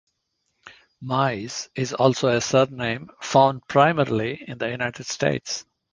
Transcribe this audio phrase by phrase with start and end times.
[1.03, 5.63] Mize is also a surname found primarily in the United States.